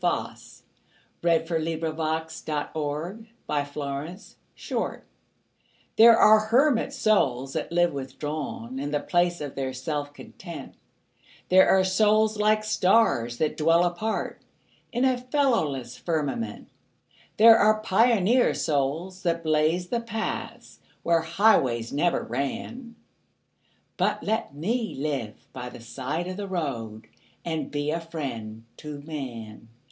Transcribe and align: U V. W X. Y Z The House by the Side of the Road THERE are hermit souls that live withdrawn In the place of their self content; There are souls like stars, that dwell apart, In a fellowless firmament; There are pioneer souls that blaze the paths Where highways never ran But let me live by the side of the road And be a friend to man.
U 0.03 0.09
V. 0.09 0.31
W 1.21 1.41
X. 1.41 1.45
Y 1.45 1.45
Z 1.45 2.45
The 2.47 2.69
House 2.73 3.35
by 3.45 3.61
the 3.61 3.65
Side 3.65 3.67
of 3.69 3.73
the 3.75 4.75
Road 4.75 5.01
THERE 5.95 6.17
are 6.17 6.39
hermit 6.45 6.91
souls 6.91 7.53
that 7.53 7.71
live 7.71 7.93
withdrawn 7.93 8.79
In 8.79 8.89
the 8.89 8.99
place 8.99 9.39
of 9.41 9.53
their 9.53 9.73
self 9.73 10.11
content; 10.11 10.73
There 11.49 11.69
are 11.69 11.83
souls 11.83 12.37
like 12.37 12.63
stars, 12.63 13.37
that 13.37 13.55
dwell 13.55 13.85
apart, 13.85 14.41
In 14.91 15.05
a 15.05 15.19
fellowless 15.19 15.97
firmament; 15.97 16.69
There 17.37 17.59
are 17.59 17.79
pioneer 17.81 18.55
souls 18.55 19.21
that 19.21 19.43
blaze 19.43 19.89
the 19.89 20.01
paths 20.01 20.79
Where 21.03 21.21
highways 21.21 21.93
never 21.93 22.23
ran 22.23 22.95
But 23.97 24.23
let 24.23 24.55
me 24.55 24.95
live 24.97 25.45
by 25.53 25.69
the 25.69 25.79
side 25.79 26.25
of 26.27 26.37
the 26.37 26.47
road 26.47 27.05
And 27.45 27.69
be 27.69 27.91
a 27.91 28.01
friend 28.01 28.63
to 28.77 28.99
man. 29.01 29.67